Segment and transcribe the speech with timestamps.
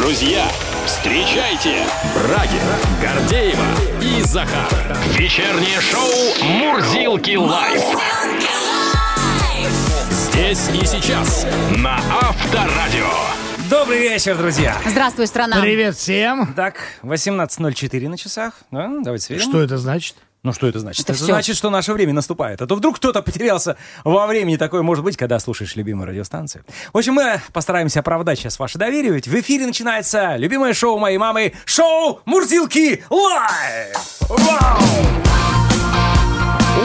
[0.00, 0.48] Друзья,
[0.86, 3.66] встречайте Брагина, Гордеева
[4.00, 4.66] и Захар.
[5.10, 7.84] Вечернее шоу «Мурзилки лайф».
[10.10, 13.10] Здесь и сейчас на Авторадио.
[13.68, 14.74] Добрый вечер, друзья.
[14.86, 15.60] Здравствуй, страна.
[15.60, 16.54] Привет всем.
[16.54, 18.54] Так, 18.04 на часах.
[18.70, 19.42] Да, давайте сверим.
[19.42, 20.16] Что это значит?
[20.42, 21.02] Ну, что это значит?
[21.04, 21.32] Это Это, всё.
[21.32, 22.62] значит, что наше время наступает.
[22.62, 24.56] А то вдруг кто-то потерялся во времени.
[24.56, 26.64] Такое может быть, когда слушаешь любимую радиостанцию.
[26.92, 29.12] В общем, мы постараемся оправдать сейчас ваше доверие.
[29.12, 31.52] Ведь в эфире начинается любимое шоу моей мамы.
[31.66, 33.96] Шоу «Мурзилки Live».
[34.30, 34.80] Вау!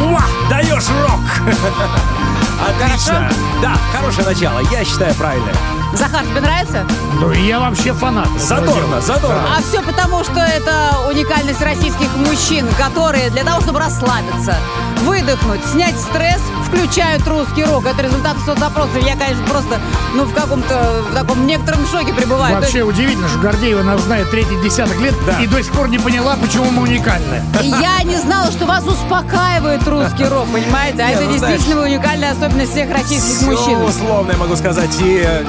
[0.01, 0.23] Уа!
[0.49, 1.55] Даешь рок!
[2.67, 3.31] Отлично!
[3.62, 4.59] Да, хорошее начало.
[4.71, 5.53] Я считаю правильное.
[5.95, 6.85] Захар, тебе нравится?
[7.20, 8.27] Ну, я вообще фанат.
[8.40, 9.41] Задорно, задорно.
[9.58, 14.55] А все потому, что это уникальность российских мужчин, которые для того, чтобы расслабиться,
[15.04, 17.85] выдохнуть, снять стресс, включают русский рок.
[17.85, 18.98] Это результат соцопросов.
[19.05, 19.80] Я, конечно, просто
[20.16, 22.55] ну, в каком-то в таком некотором шоке пребываю.
[22.55, 25.40] Вообще удивительно, что Гордеева нас знает третий десяток лет Да.
[25.41, 27.41] и до сих пор не поняла, почему мы уникальны.
[27.62, 31.04] есть Я не знала, что вас успокаивает русский рок, понимаете?
[31.04, 33.82] А это ну, знаешь, действительно уникальная особенность всех российских мужчин.
[33.82, 34.90] условно, я могу сказать.
[34.99, 35.46] И э,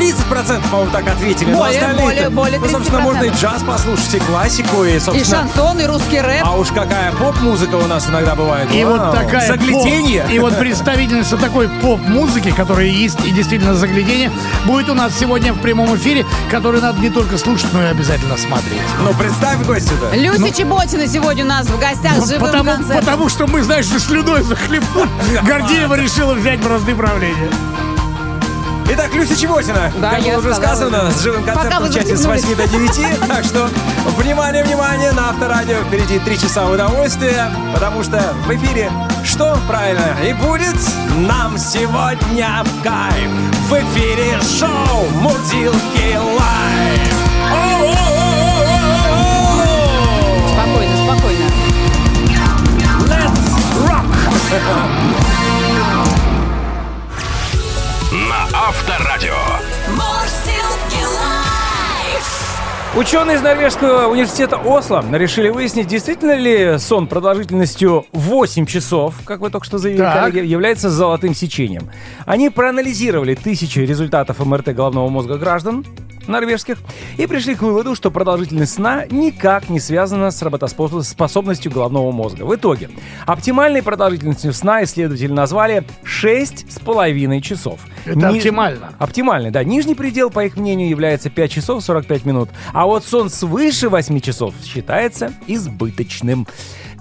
[0.00, 1.50] 30% по-моему, так ответили.
[1.50, 3.02] но Более, остальные-то- более, более Ну, собственно, 30%.
[3.02, 5.42] можно и джаз послушать, и классику, и, И собственно...
[5.42, 6.42] шансон, и русский рэп.
[6.44, 8.72] А уж какая поп-музыка у нас иногда бывает.
[8.72, 10.22] И Вау, вот такая Загляденье.
[10.22, 14.30] поп- и вот представительница такой поп-музыки, которая есть и действительно заглядение,
[14.64, 18.36] будет у нас сегодня в прямом эфире, который надо не только слушать, но и обязательно
[18.38, 18.80] смотреть.
[19.02, 20.16] Ну, представь гостю-то.
[20.16, 23.00] Люся Чеботина сегодня у нас в гостях с живым Ну, Потому, концертом.
[23.04, 25.08] потому что мы, знаешь, слюной захлебнули.
[25.42, 27.50] Гордеева решила взять бразды правления.
[28.92, 32.56] Итак, Люся Чеботина, Да, как было уже сказано, с живым концертом в часе с 8
[32.56, 33.28] до 9.
[33.28, 33.68] Так что,
[34.18, 38.90] внимание, внимание, на Авторадио впереди 3 часа удовольствия, потому что в эфире
[39.24, 40.74] что правильно и будет
[41.18, 43.30] нам сегодня в кайф.
[43.68, 47.14] В эфире шоу Мурзилки Лайв.
[50.52, 51.46] Спокойно, спокойно.
[53.06, 55.26] Let's rock!
[62.96, 69.50] Ученые из Норвежского университета Осло решили выяснить, действительно ли сон продолжительностью 8 часов, как вы
[69.50, 70.24] только что заявили, Так.
[70.24, 71.88] коллеги, является золотым сечением.
[72.26, 75.86] Они проанализировали тысячи результатов МРТ головного мозга граждан
[76.28, 76.78] норвежских
[77.16, 82.44] и пришли к выводу, что продолжительность сна никак не связана с работоспособностью головного мозга.
[82.44, 82.90] В итоге,
[83.26, 87.80] оптимальной продолжительностью сна исследователи назвали 6,5 часов.
[88.04, 88.92] Это оптимально.
[88.98, 89.64] Оптимальный, да.
[89.64, 92.48] Нижний предел, по их мнению, является 5 часов 45 минут.
[92.72, 96.46] А вот сон свыше 8 часов считается избыточным.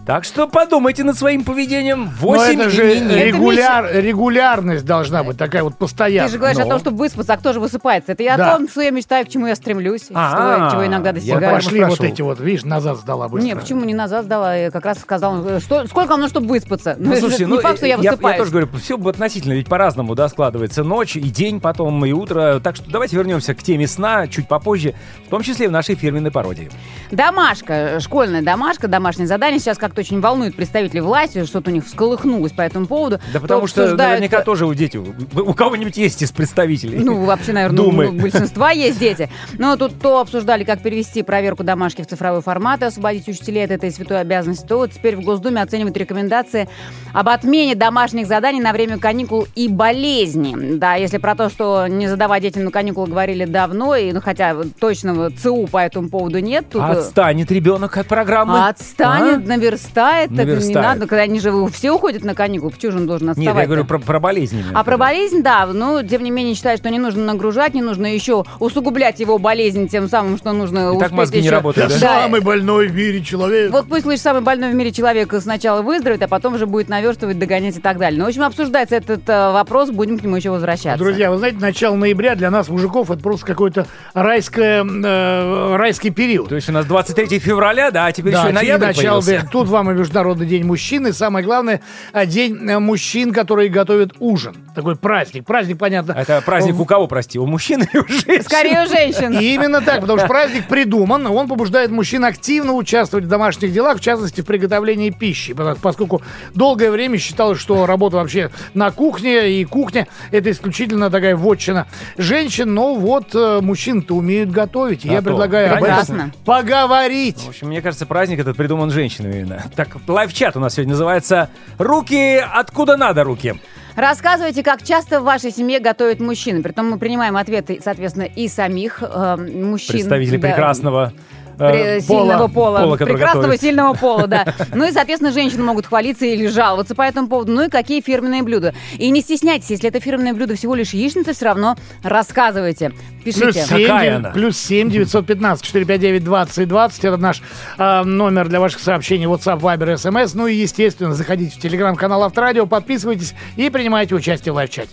[0.09, 2.09] Так что подумайте над своим поведением.
[2.19, 6.27] 8 Но это же регуляр, регулярность должна быть такая вот постоянная.
[6.27, 6.65] Ты же говоришь Ну.
[6.65, 8.13] о том, чтобы выспаться, а кто же высыпается?
[8.13, 8.55] Это я Да.
[8.55, 11.53] о том, что я мечтаю, к чему я стремлюсь, что, чего иногда я достигаю.
[11.53, 11.97] Пошли прошу.
[11.97, 13.45] вот эти вот, видишь, назад сдала быстро.
[13.45, 14.55] Не, почему не назад сдала?
[14.55, 16.95] Я как раз сказала, э, что, сколько нужно, чтобы выспаться?
[16.97, 18.37] Ну, слушайте, не ну, факт, что я я, высыпаюсь.
[18.39, 22.59] тоже говорю, все относительно, ведь по-разному, да, складывается ночь, и день потом, и утро.
[22.63, 24.95] Так что давайте вернемся к теме сна чуть попозже,
[25.27, 26.71] в том числе и в нашей фирменной пародии.
[27.11, 32.51] Домашка, школьная домашка, домашнее задание сейчас как-то очень волнует представителей власти, что-то у них всколыхнулось
[32.51, 33.19] по этому поводу.
[33.33, 36.99] Да потому То что обсуждают, наверняка тоже у дети, у кого-нибудь есть из представителей.
[36.99, 38.07] Ну, вообще, наверное, Думы.
[38.07, 39.29] у большинства есть дети.
[39.57, 43.71] Но тут то обсуждали, как перевести проверку домашки в цифровой формат и освободить учителей от
[43.71, 46.69] этой святой обязанности, то вот теперь в Госдуме оценивают рекомендации
[47.13, 50.77] об отмене домашних заданий на время каникул и болезни.
[50.77, 54.55] Да, если про то, что не задавать детям на каникулы говорили давно, и, ну, хотя
[54.79, 56.65] точного ЦУ по этому поводу нет.
[56.69, 58.67] Тут, э, Отстанет ребенок от программы.
[58.67, 60.75] Отстанет, наверстает, так не Наверстает.
[60.75, 63.53] надо, когда они же все уходят на каникулы, почему же он должен отставать?
[63.55, 64.59] Нет, я говорю про, про болезни.
[64.61, 64.79] именно.
[64.79, 68.13] А про болезнь, да, но тем не менее считаю, что не нужно нагружать, не нужно
[68.13, 71.99] еще усугублять его болезнь тем самым, что нужно И так мозги не еще- работают, Я
[71.99, 72.21] да?
[72.21, 73.71] самый больной в мире человек.
[73.71, 77.39] Вот пусть лишь самый больной в мире человек сначала выздоровеет, а потом уже будет наверстывать,
[77.39, 78.19] догонять и так далее.
[78.19, 80.97] Ну, в общем, обсуждается этот э, вопрос, будем к нему еще возвращаться.
[81.03, 86.49] Друзья, вы знаете, начало ноября для нас, мужиков, это просто какой-то райское, э, райский период.
[86.49, 89.45] То есть у нас 23 февраля, да, а теперь Да, еще и ноябрь начало, да.
[89.51, 91.81] Тут вам и Международный день мужчин, и самое главное,
[92.11, 94.55] а, день э, мужчин, которые готовят ужин.
[94.79, 95.45] Такой праздник.
[95.45, 96.13] Праздник, понятно.
[96.13, 98.43] Это праздник у кого, прости, у мужчин или у женщин?
[98.43, 99.37] Скорее у женщин.
[99.37, 103.97] И именно так, потому что праздник придуман, он побуждает мужчин активно участвовать в домашних делах,
[103.97, 106.21] в частности, в приготовлении пищи, потому- поскольку
[106.55, 111.87] долгое время считалось, что работа вообще на кухне, и кухня– это исключительно такая вотчина
[112.17, 115.25] женщин, но вот э, мужчин-то умеют готовить, и я А то.
[115.25, 116.31] предлагаю об этом Прекрасно.
[116.45, 117.39] поговорить.
[117.39, 119.63] В общем, мне кажется, праздник этот придуман женщинами именно.
[119.75, 123.55] Так, лайв-чат у нас сегодня называется «Руки откуда надо руки».
[123.95, 126.61] Рассказывайте, как часто в вашей семье готовят мужчины.
[126.61, 129.93] Притом мы принимаем ответы, соответственно, и самих э, мужчин.
[129.93, 131.13] Представители да, прекрасного
[131.59, 133.61] пре- э, сильного пола, пола, прекрасного готовит.
[133.61, 134.45] сильного пола, да.
[134.73, 137.51] Ну и, соответственно, женщины могут хвалиться или жаловаться по этому поводу.
[137.51, 138.73] Ну и какие фирменные блюда.
[138.97, 142.91] И не стесняйтесь, если это фирменное блюдо всего лишь яичница, все равно рассказывайте.
[143.23, 143.65] Плюс Пишите.
[143.65, 144.29] 7, Какая она?
[144.31, 147.05] плюс 7 915 459 20 20.
[147.05, 147.41] Это наш
[147.77, 150.31] э, номер для ваших сообщений WhatsApp, Viber, SMS.
[150.35, 154.89] Ну и, естественно, заходите в телеграм-канал Авторадио, подписывайтесь и принимайте участие в лайв-чате.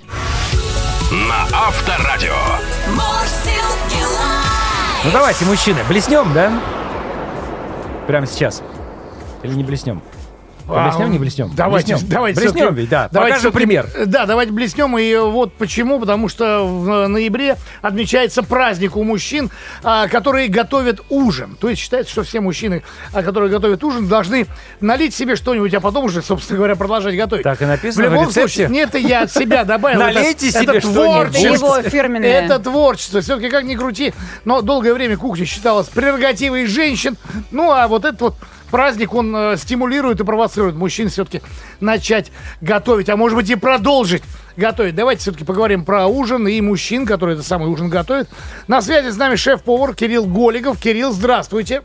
[1.13, 2.35] На Авторадио.
[2.89, 4.36] Мурзилки лайф.
[5.07, 6.51] Ну давайте, мужчины, блеснем, да?
[8.09, 8.61] Прямо сейчас.
[9.45, 10.03] Или не блеснем?
[10.67, 11.51] Блеснем, не блеснем?
[11.55, 12.11] Давайте, Блеснем.
[12.11, 12.41] давайте.
[12.41, 13.09] Блеснем ведь, да.
[13.13, 13.87] давайте Покажем пример.
[14.07, 14.99] Да, давайте блеснем.
[14.99, 16.01] И вот почему.
[16.01, 19.51] Потому что в ноябре отмечается праздник у мужчин,
[19.83, 21.57] а, которые готовят ужин.
[21.61, 22.83] То есть считается, что все мужчины,
[23.13, 24.47] а, которые готовят ужин, должны
[24.81, 27.45] налить себе что-нибудь, а потом уже, собственно говоря, продолжать готовить.
[27.45, 28.41] Так и написано В в любом рецепте?
[28.49, 30.01] случае, не это я от себя добавил.
[30.01, 30.79] это- Налейте это себе.
[30.79, 31.83] Это творчество.
[31.83, 32.29] фирменное.
[32.29, 33.21] Это творчество.
[33.21, 34.13] Все-таки как ни крути,
[34.45, 37.17] но долгое время кухня считалась прерогативой женщин.
[37.51, 38.35] Ну, а вот этот вот
[38.67, 41.43] праздник, он э, стимулирует и провоцирует мужчин все-таки
[41.81, 44.23] начать готовить, а может быть и продолжить
[44.57, 44.95] готовить.
[44.95, 48.29] Давайте все-таки поговорим про ужин и мужчин, которые этот самый ужин готовят.
[48.69, 50.81] На связи с нами шеф-повар Кирилл Голиков.
[50.81, 51.83] Кирилл, здравствуйте.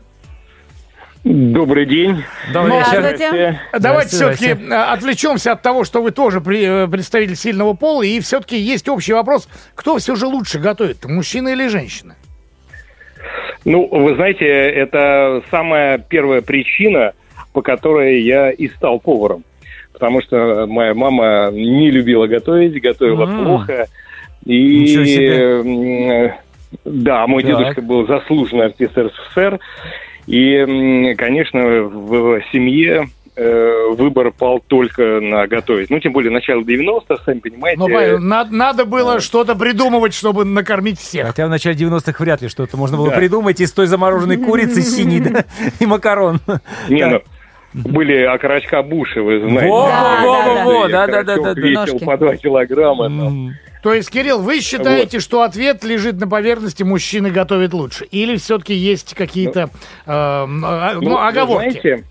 [1.24, 2.24] Добрый день.
[2.52, 2.98] Добрый вечер.
[2.98, 3.60] Здравствуйте.
[3.78, 4.74] Давайте все-таки здрасте.
[4.74, 9.48] отвлечемся от того, что вы тоже э, представитель сильного пола, и все-таки есть общий вопрос,
[9.76, 12.16] кто все же лучше готовит, мужчина или женщина?
[13.64, 17.12] Ну, вы знаете, это самая первая причина,
[17.52, 19.44] по которой я и стал поваром.
[19.92, 23.44] Потому что моя мама не любила готовить, готовила М.
[23.44, 23.86] плохо.
[24.44, 26.30] И
[26.84, 27.52] да, мой Так.
[27.52, 29.60] дедушка был заслуженный артист РСФСР.
[30.26, 33.06] И, конечно, в семье
[33.36, 35.90] э, выбор пал только на готовить.
[35.90, 37.78] Ну, тем более, начало 90-х, сами понимаете.
[37.80, 41.26] Ну, надо, надо было что-то придумывать, чтобы накормить всех.
[41.28, 43.16] Хотя в начале 90-х вряд ли что-то можно было Да.
[43.16, 45.44] придумать из той замороженной курицы синей да,
[45.80, 46.40] и макарон.
[46.88, 47.20] Не, ну,
[47.74, 49.66] были окорочка Буши, вы знаете.
[49.68, 51.60] Во, Да, во, да, во, во, И да, да, да, окорочок да, да.
[51.84, 53.04] весил по 2 килограмма.
[53.06, 53.50] там.
[53.82, 58.04] То есть, Кирилл, вы считаете, что ответ лежит на поверхности, мужчины готовят лучше?
[58.04, 59.68] Или все-таки есть какие-то э,
[60.06, 61.70] а, ну, Ну, оговорки?
[61.80, 62.02] знаете, э,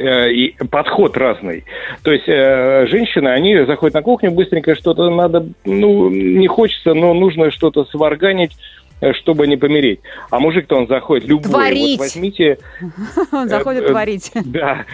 [0.00, 1.64] и подход разный.
[2.02, 7.12] То есть э, женщины, они заходят на кухню, быстренько что-то надо, ну, не хочется, но
[7.14, 8.56] нужно что-то сварганить,
[9.00, 10.00] э, чтобы не помереть.
[10.30, 11.50] А мужик-то он заходит любой.
[11.50, 11.98] Творить.
[11.98, 12.58] Вот возьмите,
[13.32, 14.30] Он заходит э, творить.
[14.34, 14.84] да,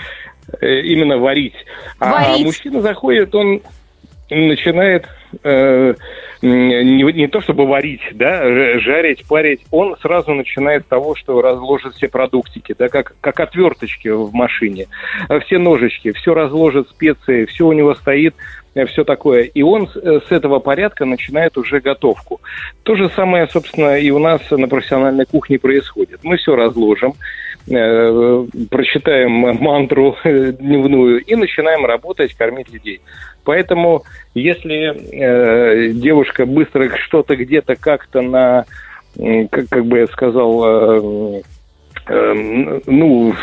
[0.61, 1.55] э, именно варить.
[1.99, 2.47] А Варить.
[2.47, 3.62] мужчина заходит, он
[4.31, 5.06] начинает
[5.44, 5.94] э,
[6.43, 11.94] не, не то чтобы варить, да, жарить, парить, он сразу начинает с того, что разложит
[11.94, 14.87] все продуктики, да, как, как отверточки в машине,
[15.29, 18.35] Э, все ножички, все разложит специи, все у него стоит,
[18.88, 19.43] все такое.
[19.43, 22.41] И он э, с этого порядка начинает уже готовку.
[22.83, 26.21] То же самое, собственно, и у нас на профессиональной кухне происходит.
[26.23, 27.15] Мы все разложим,
[27.69, 33.01] э, прочитаем мантру дневную и начинаем работать, кормить людей.
[33.45, 34.03] Поэтому,
[34.35, 38.65] если э, девушка быстро что-то где-то как-то на,
[39.51, 40.65] как, как бы я сказал,
[41.39, 41.43] э,
[42.06, 43.35] э, ну...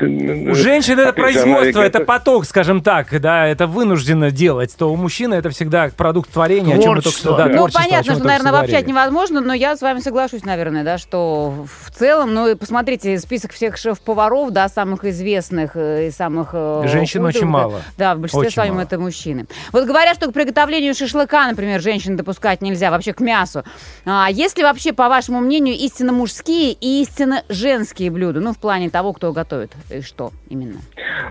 [0.00, 5.34] У женщин это производство, это поток, скажем так, да, это вынуждено делать, то у мужчины
[5.34, 7.36] это всегда продукт творения, о чем мы только что, Творчество.
[7.36, 8.88] да, Ну, творчество, понятно, что, наверное, говорили.
[8.88, 13.52] невозможно, но я с вами соглашусь, наверное, да, что в целом, ну, и посмотрите список
[13.52, 16.50] всех шеф-поваров, да, самых известных э, и самых...
[16.52, 17.46] э, Женщин очень да.
[17.46, 17.82] мало.
[17.96, 18.84] Да, в большинстве Очень своем мало.
[18.84, 19.46] это мужчины.
[19.72, 23.64] Вот говорят, что к приготовлению шашлыка, например, женщин допускать нельзя, вообще к мясу.
[24.04, 28.40] А есть ли вообще, по вашему мнению, истинно мужские и истинно женские блюда?
[28.40, 30.80] Ну, в плане того, кто готовит и что именно.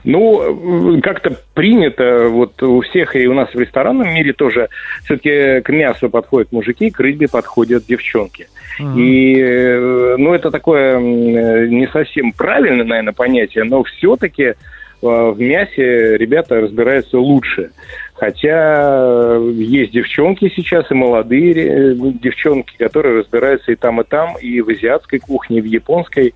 [0.04, 4.70] Ну, э, как-то принято, вот у всех, и у нас в ресторанном мире тоже,
[5.04, 8.48] все-таки к мясу подходят мужики, к рыбе подходят девчонки.
[8.96, 14.56] И, э, ну, это такое э, не совсем правильное, наверное, понятие, но все-таки
[15.02, 17.72] в мясе ребята разбираются лучше.
[18.14, 18.90] Хотя
[19.38, 24.62] э, есть девчонки сейчас, и молодые э, девчонки, которые разбираются и там, и там, и
[24.62, 26.34] в азиатской кухне, и в японской.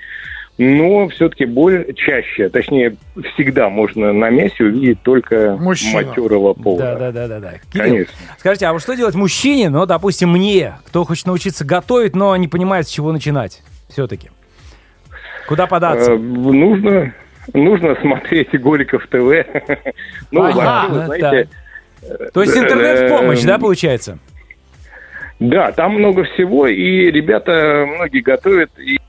[0.57, 2.95] Но все-таки боль чаще, точнее,
[3.33, 6.07] всегда можно на мясе увидеть только Мужчину.
[6.07, 6.79] матерого пола.
[6.79, 7.53] Да, да, да, да, да.
[7.71, 8.13] Кирилл, Конечно.
[8.39, 12.47] скажите, а вот что делать мужчине, ну, допустим, мне, кто хочет научиться готовить, но не
[12.47, 14.29] понимает, с чего начинать все-таки?
[15.49, 16.13] Куда податься?
[16.13, 17.13] Э, Нужно,
[17.53, 19.15] нужно смотреть Голиков ТВ.
[20.31, 21.47] Ну, вы ну, знаете,
[22.33, 24.19] То есть интернет в помощь, да, эм, получается?
[25.39, 28.99] Да, там много всего, и ребята многие готовят и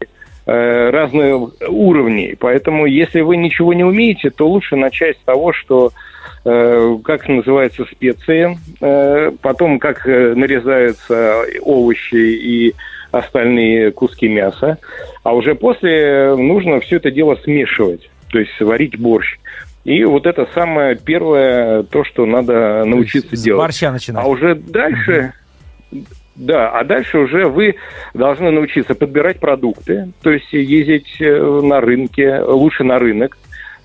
[0.46, 2.36] э, разные уровни.
[2.38, 5.92] Поэтому, если вы ничего не умеете, то лучше начать с того, что
[6.44, 12.74] э, как называются специи, э, потом как э, нарезаются овощи и
[13.12, 14.78] остальные куски мяса.
[15.22, 19.38] А уже после нужно все это дело смешивать, то есть варить борщ.
[19.84, 23.60] И вот это самое первое, то, что надо научиться С делать.
[23.64, 24.22] борща начинать.
[24.22, 25.32] А уже дальше,
[26.34, 27.76] да, а дальше уже вы
[28.12, 33.38] должны научиться подбирать продукты, то есть ездить э, на рынке, лучше на рынок.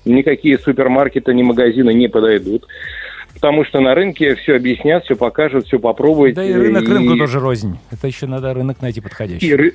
[0.04, 2.66] Никакие супермаркеты, ни магазины не подойдут.
[3.32, 6.34] Потому что на рынке все объяснят, все покажут, все попробуют.
[6.36, 7.78] Да и рынок И- рынку тоже рознь.
[7.90, 9.46] Это еще надо рынок найти подходящий.
[9.48, 9.74] и ры-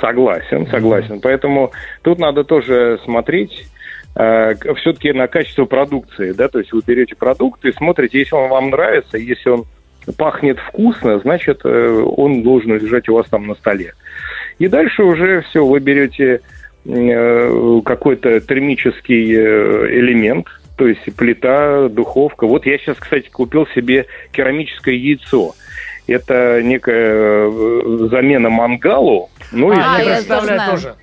[0.00, 1.20] Согласен, согласен.
[1.20, 1.72] Поэтому
[2.02, 3.66] тут надо тоже смотреть
[4.14, 8.68] все-таки на качество продукции, да, то есть вы берете продукт и смотрите, если он вам
[8.68, 9.64] нравится, если он
[10.16, 13.92] пахнет вкусно, значит, э, он должен лежать у вас там на столе.
[14.58, 16.40] И дальше уже все, вы берете
[16.84, 20.46] э, какой-то термический э, элемент,
[20.76, 22.46] то есть плита, духовка.
[22.46, 25.54] Вот я сейчас, кстати, купил себе керамическое яйцо.
[26.06, 29.30] Это некая э, замена мангалу.
[29.52, 30.94] Ну, и А, я я тоже представляю тоже.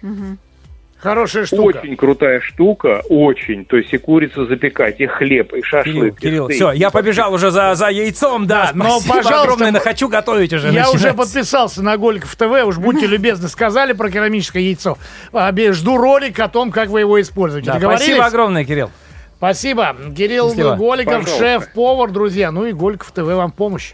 [0.99, 1.77] Хорошая штука.
[1.77, 3.63] очень крутая штука, очень.
[3.63, 6.17] То есть и курицу запекать, и хлеб, и Кирилл, шашлык.
[6.17, 6.57] и Кирилл, стейк.
[6.57, 10.51] все, я побежал уже за, за яйцом, да, Да, но, спасибо пожалуйста, огромное, хочу готовить
[10.51, 10.67] уже.
[10.71, 11.15] Я уже начинать.
[11.15, 14.97] подписался на Голиков ТВ, уж будьте любезны, сказали про керамическое яйцо.
[15.31, 17.71] А, Жду ролик о том, как вы его используете.
[17.71, 18.91] Да, спасибо огромное, Кирилл.
[19.37, 19.95] Спасибо.
[20.17, 20.75] Кирилл Счастливо.
[20.75, 22.51] Голиков, шеф-повар, друзья.
[22.51, 23.93] Ну и Голиков ТВ вам в помощь.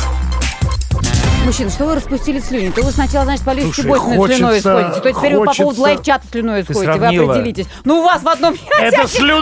[1.45, 2.69] Мужчина, что вы распустили слюни?
[2.69, 5.63] То вы сначала, значит, по Слушай, Бойсону хочется- слюной сходите, то теперь вы по хочется-
[5.63, 7.65] поводу лайф-чата слюной Ты сходите, вы определитесь.
[7.83, 8.55] Ну, у вас в одном...
[8.79, 9.41] Это слюна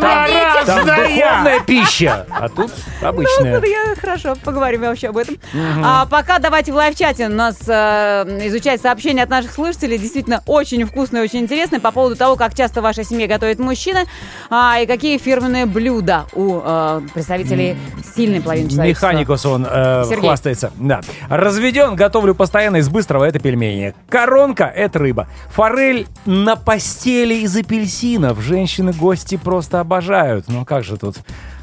[0.66, 1.08] Там разная.
[1.10, 3.60] духовная пища, а тут обычная.
[3.60, 5.36] Ну, я, хорошо, поговорим вообще об этом.
[5.84, 9.98] А пока давайте в лайв-чате у нас э, изучать сообщения от наших слушателей.
[9.98, 13.60] Действительно, очень вкусно и очень интересно по поводу того, как часто в вашей семье готовит
[13.60, 14.06] мужчина,
[14.50, 17.78] а, и какие фирменные блюда у э, представителей
[18.16, 19.08] сильной половины человечества.
[19.08, 20.72] Механикус он э, хвастается.
[20.78, 21.02] Да.
[21.30, 23.94] Разведен, готовлю постоянно из быстрого, это пельмени.
[24.08, 25.28] Коронка– это рыба.
[25.52, 28.40] Форель на постели из апельсинов.
[28.40, 30.46] Женщины-гости просто обожают.
[30.48, 31.18] Ну как же тут...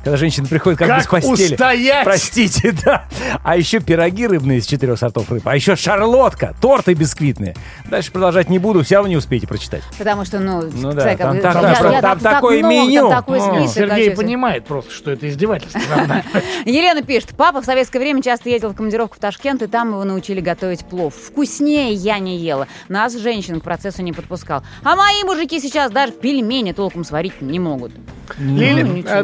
[0.07, 1.55] Когда женщина приходит как, Как без постели.
[1.55, 2.05] устоять?
[2.05, 3.07] Простите, да.
[3.43, 5.43] А еще пироги рыбные из четырех сортов рыб.
[5.49, 7.57] А еще шарлотка, торты бисквитные.
[7.91, 9.83] Дальше продолжать не буду, все равно не успеете прочитать.
[9.99, 12.87] Потому что, ну, Ну да, там я- такое- я- там я- так такое много, там
[12.87, 13.09] меню.
[13.11, 13.43] такой О.
[13.59, 14.11] список Сергей вообще.
[14.23, 15.81] понимает просто, что это издевательство.
[16.65, 20.05] Елена пишет, папа в советское время часто ездил в командировку в Ташкент, и там его
[20.05, 21.15] научили готовить плов.
[21.17, 22.69] Вкуснее я не ела.
[22.89, 24.63] Нас, женщин, к процессу не подпускал.
[24.85, 27.91] А мои мужики сейчас даже пельмени толком сварить не могут.
[28.39, 29.23] Лили, Ну, ничего.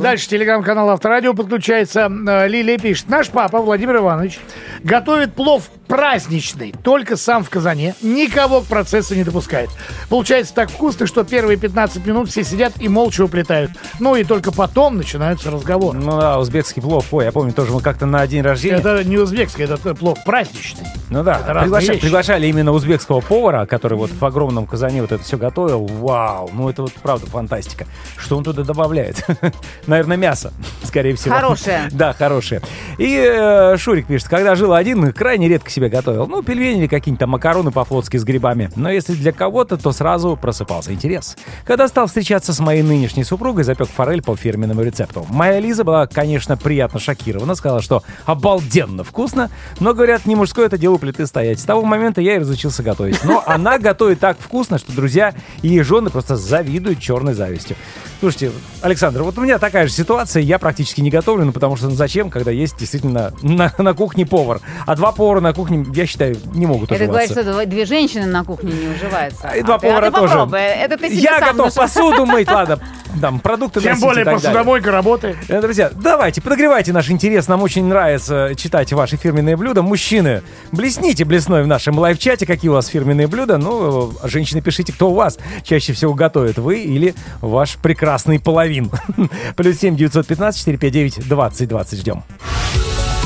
[0.73, 2.11] Телеграм-канал Авторадио подключается.
[2.27, 3.09] Э, Лилия пишет.
[3.09, 4.39] Наш папа Владимир Иванович
[4.83, 7.95] готовит плов праздничный, только сам в казане.
[8.01, 9.69] Никого к процессу не допускает.
[10.09, 13.71] Получается так вкусно, что первые 15 минут все сидят и молча уплетают.
[14.01, 15.99] Ну и только потом начинаются разговоры.
[15.99, 17.07] Ну да, узбекский плов.
[17.13, 18.77] Ой, я помню, тоже мы как-то на день рождения.
[18.79, 20.87] Это не узбекский, это плов праздничный.
[21.11, 22.01] Ну да, Это разные приглаша- вещи.
[22.01, 25.85] приглашали именно узбекского повара, который вот в огромном казане вот это все готовил.
[25.87, 27.85] Вау, ну это вот правда фантастика.
[28.17, 29.27] Что он туда добавляет?
[29.87, 30.53] Наверное, мясо,
[30.83, 31.35] скорее всего.
[31.35, 31.89] Хорошее.
[31.93, 32.63] Да, хорошее.
[32.99, 36.27] И э, Шурик пишет, когда жил один, крайне редко себе готовил.
[36.27, 38.71] Ну, пельмени или какие-нибудь там макароны по-флотски с грибами.
[38.77, 41.37] Но если для кого-то, то сразу просыпался интерес.
[41.65, 45.27] Когда стал встречаться с моей нынешней супругой, запек форель по фирменному рецепту.
[45.29, 49.51] Моя Лиза была, конечно, приятно шокирована, сказала, что обалденно вкусно,
[49.81, 51.61] но, говорят, не мужское это дело у плиты стоять.
[51.61, 53.23] С того момента я и разучился готовить.
[53.25, 57.77] Но она готовит так вкусно, что друзья и жены просто завидуют черной завистью.
[58.21, 58.53] Слушайте,
[58.83, 61.95] Александр, вот у меня такая же ситуация, я практически не готовлю, ну потому что ну,
[61.95, 64.61] зачем, когда есть действительно на, на кухне повар.
[64.87, 67.43] А два повара на кухне, я считаю, не могут Это говорит, уживаться.
[67.43, 69.49] что два- две женщины на кухне не уживаются.
[69.51, 70.33] И два А ты- а повара ты тоже.
[70.35, 70.61] попробуй.
[70.61, 71.83] Это ты себе Я сам готов нашел.
[71.83, 72.79] посуду мыть, ладно,
[73.21, 75.37] там, продукты Тем более посудомойка работает.
[75.49, 77.47] Э, Друзья, давайте, подогревайте наш интерес.
[77.49, 79.83] Нам очень нравится читать ваши фирменные блюда.
[79.83, 83.59] Мужчины, блесните блесной в нашем лайв-чате, какие у вас фирменные блюда.
[83.59, 88.91] Ну, женщины, пишите, кто у вас чаще всего готовит, вы или ваш прекрасный половин.
[89.57, 92.25] Плюс семь девятьсот пятнадцать четыре пять девять двадцать двадцать ждем.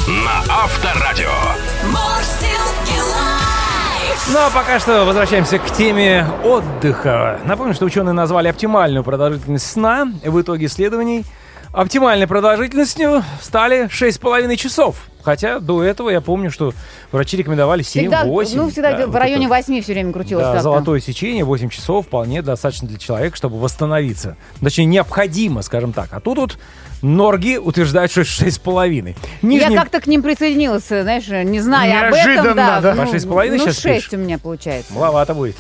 [0.09, 1.31] На Авторадио.
[4.29, 7.39] Ну а пока что возвращаемся к теме отдыха.
[7.45, 11.25] Напомню, что ученые назвали оптимальную продолжительность сна в итоге исследований
[11.73, 14.97] Оптимальной продолжительностью стали 6,5 часов.
[15.23, 16.73] Хотя до этого я помню, что
[17.11, 17.85] врачи рекомендовали 7-8.
[17.85, 21.45] Всегда, ну, всегда Да, в вот районе это- 8 все время крутилось Да, золотое сечение,
[21.45, 24.37] 8 часов вполне достаточно для человека, чтобы восстановиться.
[24.63, 26.09] Точнее, необходимо, скажем так.
[26.13, 26.59] А тут вот
[27.03, 29.17] Норги утверждают, что 6,5.
[29.43, 29.75] Нижний...
[29.75, 32.57] Я как-то к ним присоединилась, знаешь, не зная об Неожиданно, этом.
[32.57, 32.95] Да, да.
[32.95, 34.13] Ну, По 6,5 ну, сейчас 6 пишешь?
[34.13, 34.93] у меня получается.
[34.95, 35.57] Маловато будет.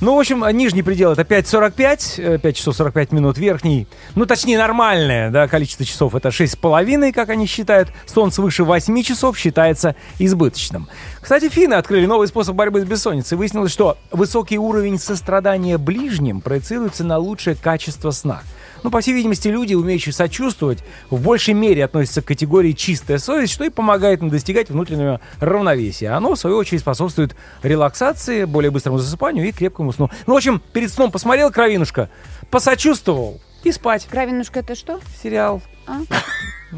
[0.00, 3.38] Ну, в общем, нижний предел это 5,45, э, 5 часов 45 минут.
[3.38, 7.88] Верхний, ну, точнее, нормальное да, количество часов это 6,5, как они считают.
[8.04, 10.88] Сон свыше 8 часов считается избыточным.
[11.20, 13.38] Кстати, финны открыли новый способ борьбы с бессонницей.
[13.38, 18.42] Выяснилось, что высокий уровень сострадания ближним проецируется на лучшее качество сна.
[18.82, 20.78] Ну, по всей видимости, люди, умеющие сочувствовать,
[21.10, 26.10] в большей мере относятся к категории чистая совесть, что и помогает им достигать внутреннего равновесия.
[26.10, 30.10] Оно, в свою очередь, способствует релаксации, более быстрому засыпанию и крепкому сну.
[30.26, 32.10] Ну, в общем, перед сном посмотрел кровинушка,
[32.50, 34.06] посочувствовал и спать.
[34.10, 35.00] Кровинушка это что?
[35.22, 35.62] Сериал.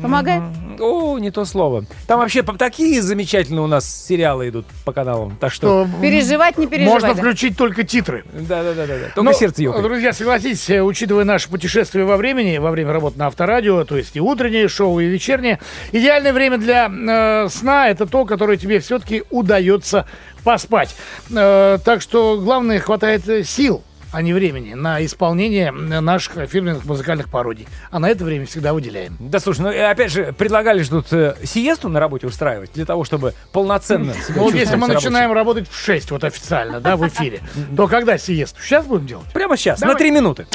[0.03, 0.43] Помогает?
[0.81, 1.85] О, не то слово.
[2.07, 5.37] Там вообще такие замечательные у нас сериалы идут по каналам.
[5.41, 5.87] Так что...
[5.87, 7.03] Что Переживать, не переживать.
[7.03, 8.25] можно включить только титры.
[8.33, 8.87] Да-да-да.
[9.15, 9.85] Только Но, сердце ёкает.
[9.85, 14.15] Друзья, согласитесь, э, учитывая наше путешествие во времени, во время работы на авторадио, то есть
[14.15, 15.59] и утреннее шоу, и вечернее,
[15.91, 20.07] идеальное время для э, сна это то, которое тебе все-таки удается
[20.45, 20.95] поспать.
[21.35, 27.67] Э, так что главное, хватает сил а не времени, на исполнение наших фирменных музыкальных пародий.
[27.91, 29.17] А на это время всегда выделяем.
[29.19, 32.85] Да слушай, ну и опять же, предлагали же тут э, сиесту на работе устраивать, для
[32.85, 34.95] того, чтобы полноценно себя Ну, вот если мы рабочим.
[34.95, 37.41] начинаем работать в 6, вот официально, да, в эфире,
[37.77, 38.61] то когда сиесту?
[38.63, 39.27] Сейчас будем делать?
[39.33, 39.95] Прямо сейчас, Давай.
[39.95, 40.47] на три минуты.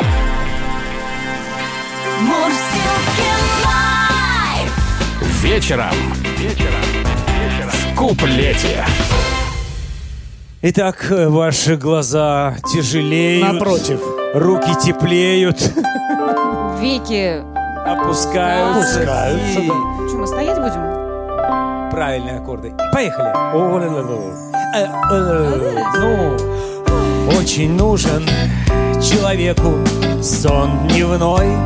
[2.22, 3.30] Мурзилки
[3.66, 5.42] лайф.
[5.44, 5.94] Вечером.
[6.38, 6.82] Вечером.
[7.72, 8.86] В куплете.
[10.66, 13.52] Итак, э, ваши глаза тяжелеют.
[13.52, 14.00] Напротив.
[14.34, 15.60] Руки теплеют,
[16.80, 17.44] Веки.
[17.86, 19.02] опускаются.
[19.02, 19.68] Опускаются, И
[20.08, 21.92] Что, мы стоять будем?
[21.92, 22.74] Правильные аккорды.
[22.94, 23.28] Поехали.
[24.74, 28.26] Э, э, Ну, очень нужен
[29.02, 29.74] человеку
[30.24, 31.58] сон дневной.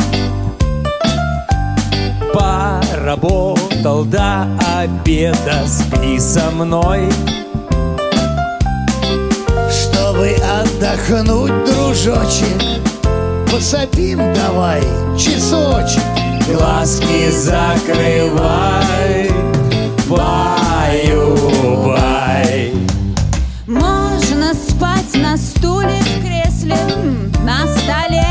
[2.34, 7.10] Поработал до обеда, спи со мной.
[10.18, 12.58] Чтобы отдохнуть, дружочек
[13.52, 14.82] Посопим давай
[15.16, 16.02] часочек
[16.48, 19.30] Глазки закрывай,
[20.08, 21.54] баю-бай.
[23.68, 26.76] Можно спать на стуле, в кресле,
[27.44, 28.26] на столе.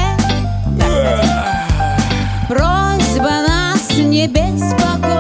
[2.49, 5.16] Просьба нас не беспокоить,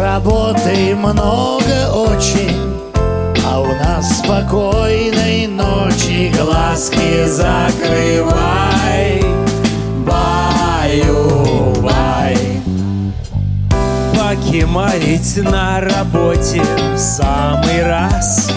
[0.00, 2.56] работы много очень
[3.46, 9.22] А у нас спокойной ночи Глазки закрывай,
[10.06, 11.40] баю-бай.
[14.12, 16.62] Покемарить на работе
[16.94, 18.50] в самый раз.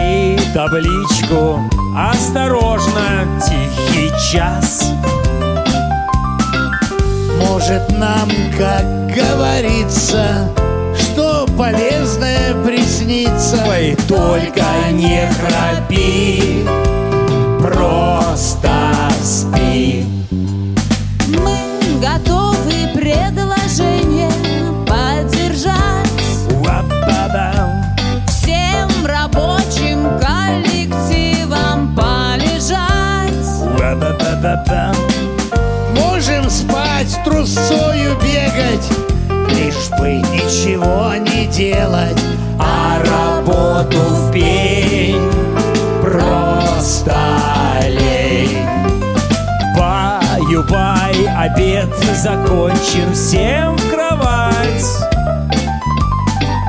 [0.00, 1.60] И табличку
[1.96, 4.92] «Осторожно, тихий час».
[7.38, 10.50] Может нам, как говорится
[10.98, 16.66] Что полезное приснится Ой, только не храпи,
[17.60, 18.70] просто
[19.22, 20.04] спи.
[21.28, 24.30] Мы готовы предложение
[24.86, 26.04] поддержать
[28.28, 33.34] всем рабочим коллективам полежать.
[36.26, 38.88] Можем спать, трусцою бегать
[39.50, 42.18] Лишь бы ничего не делать
[42.58, 45.20] А работу в пень
[46.00, 47.14] просто
[47.88, 48.66] лень.
[49.76, 54.54] Баю-бай, обед закончен, всем в кровать.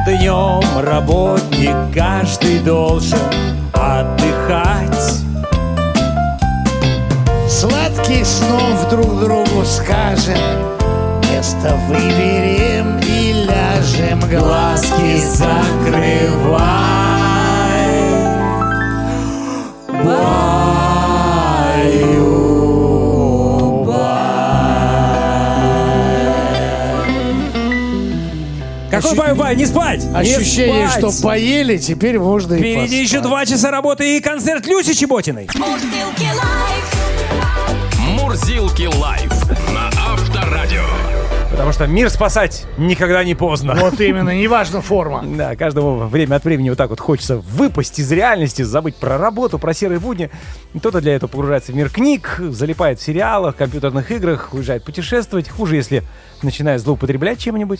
[0.05, 3.19] Днем работник каждый должен
[3.73, 5.21] отдыхать.
[7.67, 10.37] Сладких снов друг другу скажем
[11.31, 16.61] Место выберем и ляжем Глазки закрывай.
[28.91, 30.03] Какой бай-бай, не спать!
[30.03, 31.11] не Ощущение, спать!
[31.11, 35.49] что поели, теперь можно и Впереди еще два часа работы и концерт Люси Чеботиной.
[35.55, 36.94] Мурзилки лайф.
[38.35, 39.31] Мурзилки лайф
[39.71, 40.83] на Авторадио.
[41.51, 43.75] Потому что мир спасать никогда не поздно.
[43.79, 45.23] Вот именно, неважно форма.
[45.25, 49.57] Да, каждому время от времени вот так вот хочется выпасть из реальности, забыть про работу,
[49.57, 50.29] про серые будни.
[50.77, 55.47] Кто-то для этого погружается в мир книг, залипает в сериалах, компьютерных играх, уезжает путешествовать.
[55.47, 56.03] Хуже, если
[56.41, 57.79] начинает злоупотреблять чем-нибудь.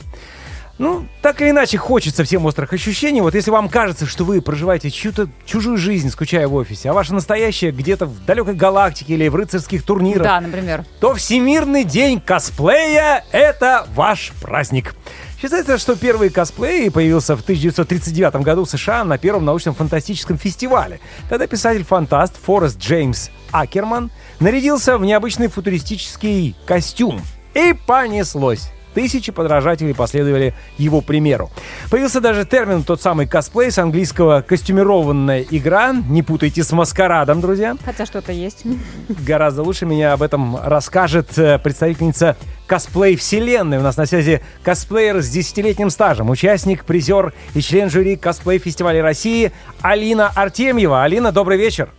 [0.77, 3.21] Ну, так или иначе, хочется всем острых ощущений.
[3.21, 7.13] Вот если вам кажется, что вы проживаете чью-то чужую жизнь, скучая в офисе, а ваша
[7.13, 10.83] настоящая где-то в далекой галактике или в рыцарских турнирах, Да, например.
[10.99, 14.95] то Всемирный день косплея– это ваш праздник.
[15.41, 20.99] Считается, что первый косплей появился в 1939 году в США на первом научном фантастическом фестивале.
[21.29, 27.21] Тогда писатель-фантаст Форест Джеймс Акерман нарядился в необычный футуристический костюм.
[27.53, 28.71] И понеслось.
[28.95, 31.51] Тысячи подражателей последовали его примеру.
[31.91, 35.93] Появился даже термин тот самый косплей с английского «костюмированная игра».
[35.93, 37.75] Не путайте с маскарадом, друзья.
[37.83, 38.63] Хотя что-то есть.
[39.09, 43.79] Гораздо лучше меня об этом расскажет э, представительница косплей вселенной.
[43.79, 49.01] У нас на связи косплеер с десятилетним стажем, участник, призер и член жюри косплей фестиваля
[49.03, 51.03] России Алина Артемьева.
[51.03, 51.89] Алина, добрый вечер.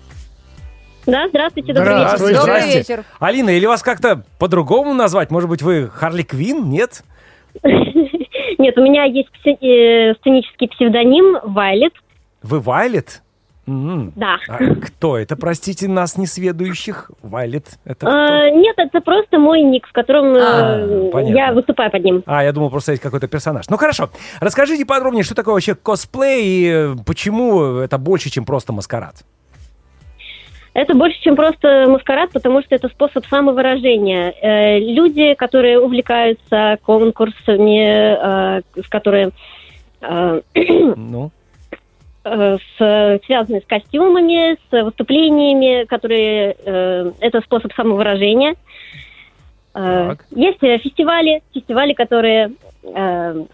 [1.07, 2.33] Да, здравствуйте, добрый Здравствуйте.
[2.33, 2.40] вечер.
[2.40, 2.79] Добрый Здрасте.
[2.79, 3.05] вечер.
[3.21, 5.31] Алина, или вас как-то по-другому назвать?
[5.31, 6.69] Может быть, вы Харли Квин?
[6.69, 7.05] Нет?
[7.62, 11.92] Нет, у меня есть э, сценический псевдоним Вайлет.
[12.42, 13.23] Вы Вайлет?
[13.69, 14.12] М.
[14.14, 14.37] Да.
[14.49, 17.11] А кто это, простите, нас несведущих?
[17.23, 18.49] Вайлет, это кто?
[18.51, 22.23] нет, это просто мой ник, в котором э, А, я выступаю под ним.
[22.27, 23.69] А, я думал, просто есть какой-то персонаж.
[23.69, 28.73] Ну хорошо, расскажите подробнее, что такое вообще косплей и э, почему это больше, чем просто
[28.73, 29.25] маскарад?
[30.77, 34.35] Это больше, чем просто маскарад, потому что это способ самовыражения.
[34.43, 39.31] Э, люди, которые увлекаются конкурсами, э, с которые
[40.03, 40.41] э,
[40.97, 41.31] Ну,
[42.25, 48.55] э, с, связаны с костюмами, с выступлениями, которые э, это способ самовыражения.
[49.73, 50.27] Э, Так.
[50.33, 53.45] Есть э, фестивали, фестивали, которые э,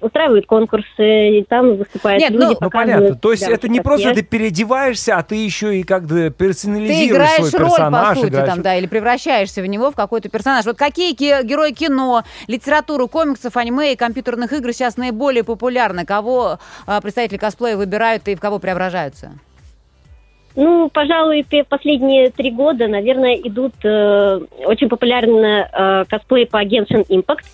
[0.00, 3.14] устраивают конкурсы, и там выступают Нет, люди, ну, ну понятно.
[3.14, 4.28] То есть себя это не просто ты красоте.
[4.28, 8.08] переодеваешься, а ты еще и как бы Ты персонализируешь играешь свой роль, персонаж.
[8.08, 10.64] по сути, играешь- там, да, или превращаешься в него, в какой-то персонаж.
[10.66, 16.04] Вот какие ки- герои кино, литературы, комиксов, аниме и компьютерных игр сейчас наиболее популярны?
[16.04, 19.32] Кого а, представители косплея выбирают и в кого преображаются?
[20.56, 27.44] Ну, пожалуй, последние три года, наверное, идут э, очень популярно э, косплей по Genshin Impact.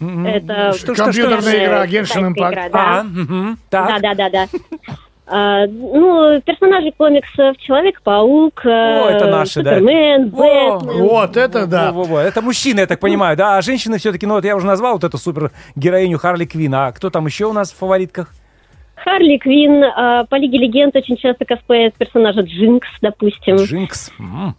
[0.00, 1.04] Это Что, что, что?
[1.04, 2.52] Компьютерная игра китайская Genshin Impact.
[2.52, 3.00] игра, да.
[3.00, 4.00] А, так.
[4.02, 4.46] Да, да, да, да.
[5.28, 9.74] А, ну, персонажи комиксов Человек-паук, э, О, это наши, да.
[9.74, 11.02] Супермен, О, Бэтмен.
[11.02, 11.90] Вот это да.
[11.90, 12.20] Во-во-во.
[12.20, 13.56] Это мужчины, я так понимаю, да?
[13.56, 16.72] А женщины все-таки, ну вот я уже назвал вот эту супер героиню Харли Квин.
[16.76, 18.32] А кто там еще у нас в фаворитках?
[18.94, 23.56] Харли Квин, а, по Лиге Легенд очень часто косплеят персонажа Джинкс, допустим.
[23.56, 24.12] Джинкс.
[24.20, 24.54] М.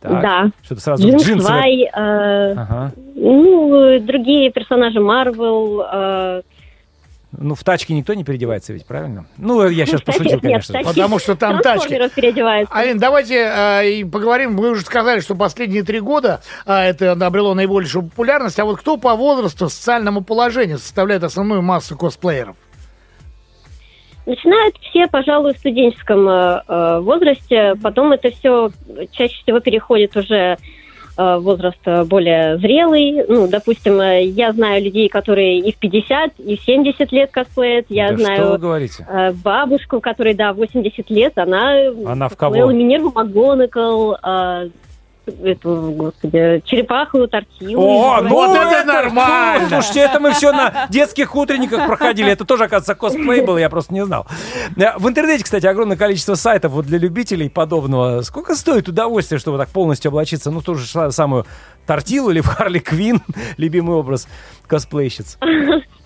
[0.00, 0.22] Так.
[0.22, 0.50] Да.
[0.62, 1.48] Что-то сразу Джинкс джинсы.
[1.48, 2.92] Вай, э, Ага.
[3.14, 5.82] ну, другие персонажи Марвел.
[5.92, 6.42] э,
[7.32, 9.26] Ну, в тачке никто не переодевается ведь, правильно?
[9.36, 10.78] Ну, я сейчас кстати, пошутил, нет, конечно.
[10.78, 11.94] кстати, Потому что там тачки.
[12.70, 14.56] Алин, давайте э, поговорим.
[14.56, 18.58] Вы уже сказали, что последние три года а, это обрело наибольшую популярность.
[18.58, 22.56] А вот кто по возрасту, социальному положению составляет основную массу косплееров?
[24.30, 28.70] Начинают все, пожалуй, в студенческом э, э, возрасте, потом это все
[29.10, 30.56] чаще всего переходит уже
[31.16, 33.24] э, возраст э, более зрелый.
[33.26, 37.86] Ну, допустим, я знаю людей, которые и в 50, и в 70 лет косплеят.
[37.88, 39.04] Я Да что вы знаю говорите?
[39.08, 41.88] э, бабушку, которой, да, 80 лет, она...
[42.06, 42.70] Она в кого?
[42.70, 44.68] Минерву МакГонагал, э,
[45.44, 47.80] эту, господи, черепаху, тортилу.
[47.82, 49.68] О, ну Вот это нормально!
[49.68, 52.30] Слушайте, это мы все на детских утренниках проходили.
[52.30, 54.26] Это тоже, оказывается, косплей был, я просто не знал.
[54.76, 58.22] Э, В интернете, кстати, огромное количество сайтов вот для любителей подобного.
[58.22, 60.50] Сколько стоит удовольствие, чтобы так полностью облачиться?
[60.50, 61.46] Ну, ту же самую
[61.86, 63.20] Тортилу или в Харли Квин,
[63.56, 64.28] любимый образ
[64.66, 65.38] косплейщиц.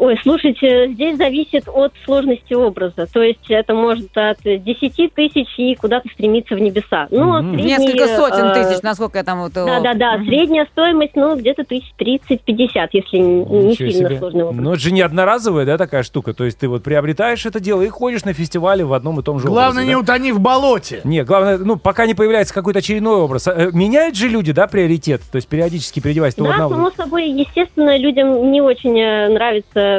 [0.00, 3.06] Ой, слушайте, здесь зависит от сложности образа.
[3.12, 7.06] То есть это может от 10 тысяч и куда-то стремиться в небеса.
[7.10, 7.52] Ну, Мгм.
[7.54, 9.52] средний, Несколько сотен э, тысяч, насколько я там вот...
[9.54, 14.18] э, Да-да-да, средняя стоимость, ну, где-то тысяч 30-50, если н- не Ничего сильно себе.
[14.18, 14.60] сложный образ.
[14.64, 16.32] Но это же не одноразовая, да, такая штука.
[16.32, 19.38] То есть ты вот приобретаешь это дело и ходишь на фестивале в одном и том
[19.38, 19.98] же Главное, образе, не да?
[20.00, 21.02] утони в болоте.
[21.04, 23.48] Не, главное, ну, пока не появляется какой-то очередной образ.
[23.48, 25.20] Э, Меняют же люди, да, приоритет?
[25.30, 28.98] То есть периодически переодеваясь то Да, одного- само собой, естественно, людям не очень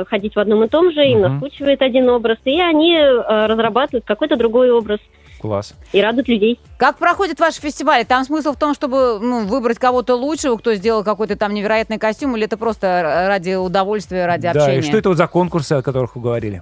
[0.01, 1.33] э, ходить в одном и том же, им Мгм.
[1.33, 4.99] наскучивает один образ, и они э, разрабатывают какой-то другой образ
[5.39, 5.73] Класс.
[5.91, 6.59] и радуют людей.
[6.77, 8.03] Как проходят ваши фестивали?
[8.03, 12.35] Там смысл в том, чтобы ну, выбрать кого-то лучшего, кто сделал какой-то там невероятный костюм,
[12.35, 14.79] или это просто ради удовольствия, ради Да, общения?
[14.79, 16.61] и что это вот за конкурсы, о которых вы говорили?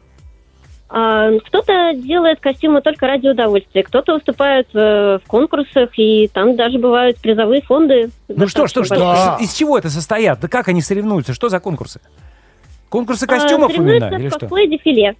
[0.92, 6.80] А, Кто-то делает костюмы только ради удовольствия, кто-то выступает э, в конкурсах, и там даже
[6.80, 8.10] бывают призовые фонды.
[8.28, 8.96] Ну что, что, что?
[8.96, 9.38] Да.
[9.40, 10.40] Из чего это состоят?
[10.40, 11.36] Да как они соревнуются?
[11.36, 12.00] Что за конкурсы?
[12.90, 14.40] Конкурсы А, костюмов костюмов именно или что?
[14.40, 15.16] косплей-дефиле.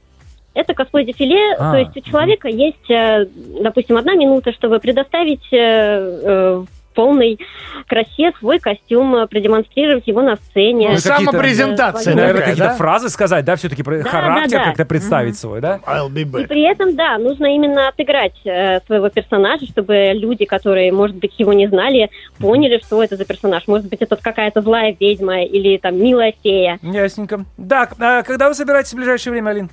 [0.56, 3.26] Это косплей-дефиле, А, то есть у человека есть, э,
[3.62, 6.64] допустим, одна минута, чтобы предоставить э, э,
[7.00, 7.40] полной
[7.88, 10.90] красе свой костюм, э, продемонстрировать его на сцене.
[10.90, 12.76] Ну, какие-то- Самопрезентация Да, Наверное, какие-то да?
[12.76, 14.66] фразы сказать, да, все-таки про Да, характер да, да.
[14.66, 15.80] как-то представить свой, да?
[15.88, 16.48] I'll be И back.
[16.48, 21.54] при этом, да, нужно именно отыграть э, своего персонажа, чтобы люди, которые, может быть, его
[21.54, 23.66] не знали, поняли, что это за персонаж.
[23.68, 26.80] Может быть, это какая-то злая ведьма или там милая фея.
[26.82, 27.46] Ясненько.
[27.70, 29.70] Так, а когда вы собираетесь в ближайшее время, Алин?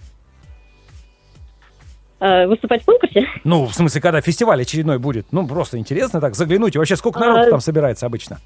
[2.18, 3.26] Э, выступать в конкурсе?
[3.44, 5.26] Ну, в смысле, когда фестиваль очередной будет?
[5.32, 6.74] Ну, просто интересно так заглянуть.
[6.74, 8.38] И вообще, сколько народу А, там собирается обычно?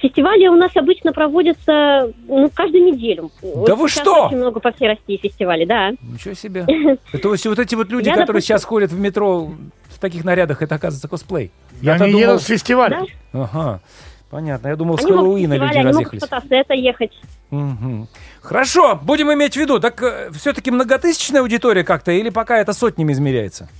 [0.00, 3.30] Фестивали у нас обычно проводятся ну, каждую неделю.
[3.42, 4.26] Да вы сейчас что?
[4.26, 5.92] Очень много по всей России фестивалей, да.
[6.02, 6.66] Ничего себе.
[7.12, 9.52] Это вот вот эти вот люди, Я, которые допустим- сейчас ходят в метро
[9.88, 11.50] в таких нарядах, это, оказывается, косплей.
[11.80, 12.26] Я-то Они думал...
[12.26, 13.06] едут с фестиваля.
[13.32, 13.42] Да.
[13.44, 13.80] Ага.
[14.36, 14.68] Понятно.
[14.68, 16.22] Я думал, с Они могут Хэллоуина люди они могут разъехались.
[16.22, 17.12] с фотосета ехать.
[17.50, 18.06] Мгм.
[18.42, 19.80] Хорошо, будем иметь в виду.
[19.80, 20.02] Так
[20.34, 23.70] все-таки многотысячная аудитория как-то или пока это сотнями измеряется?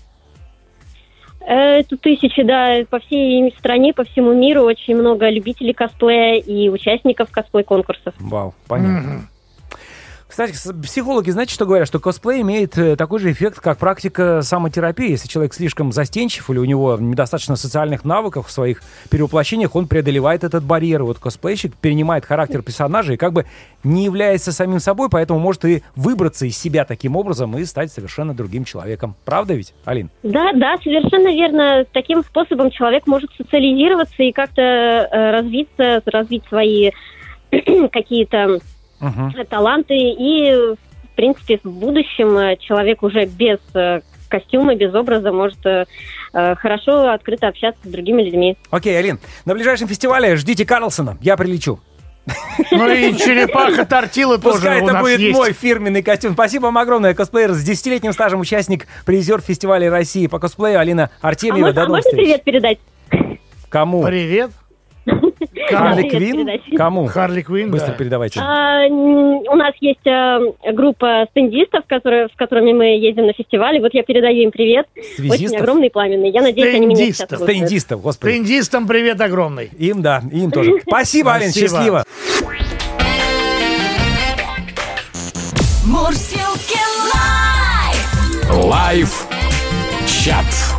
[1.46, 6.70] Э, Это тысячи, да, по всей стране, по всему миру очень много любителей косплея и
[6.70, 8.14] участников косплей-конкурсов.
[8.18, 9.28] Вау, понятно.
[10.36, 11.88] Кстати, психологи, знаете, что говорят?
[11.88, 15.12] Что косплей имеет э, такой же эффект, как практика самотерапии.
[15.12, 20.44] Если человек слишком застенчив или у него недостаточно социальных навыков в своих перевоплощениях, он преодолевает
[20.44, 21.04] этот барьер.
[21.04, 23.46] Вот косплейщик перенимает характер персонажа и как бы
[23.82, 28.34] не является самим собой, поэтому может и выбраться из себя таким образом и стать совершенно
[28.34, 29.14] другим человеком.
[29.24, 30.10] Правда ведь, Алин?
[30.22, 31.86] Да, да, совершенно верно.
[31.94, 36.90] Таким способом человек может социализироваться и как-то э, развиться, развить свои
[37.90, 38.60] какие-то
[39.00, 39.32] Мгм.
[39.48, 39.94] таланты.
[39.94, 45.84] И, в принципе, в будущем э, человек уже без э, костюма, без образа может э,
[46.32, 48.56] хорошо, открыто общаться с другими людьми.
[48.70, 51.80] Окей, Алин, на ближайшем фестивале ждите Карлсона, я прилечу.
[52.72, 55.38] Ну и черепаха тортила тоже Пускай это будет есть.
[55.38, 56.32] мой фирменный костюм.
[56.32, 61.28] Спасибо вам огромное, косплеер с десятилетним стажем, участник, призер фестиваля России по косплею Алина А,
[61.28, 61.66] Артемьева.
[61.66, 62.16] можно, а можно встреч.
[62.24, 62.78] привет передать?
[63.68, 64.02] Кому?
[64.04, 64.50] Привет.
[65.68, 66.48] Харли Квин?
[66.76, 67.06] Кому?
[67.06, 67.98] Харли Квин, Быстро да.
[67.98, 68.40] передавайте.
[68.40, 70.38] А, у нас есть э,
[70.72, 73.80] группа стендистов, которые, с которыми мы ездим на фестивале.
[73.80, 74.86] Вот я передаю им привет.
[74.96, 75.60] Очень Связистов?
[75.60, 76.30] огромный и пламенный.
[76.30, 77.38] Я надеюсь, они меня сейчас Стендистов.
[77.38, 77.56] слушают.
[77.58, 78.32] Стендистов, господи.
[78.32, 79.70] Трендистам привет огромный.
[79.78, 80.72] Им, да, им тоже.
[80.86, 81.68] Спасибо, Алин, Спасибо.
[81.68, 82.04] счастливо.
[85.84, 86.78] Мурзилки
[87.14, 88.64] Live!
[88.64, 89.26] Live
[90.06, 90.75] чат.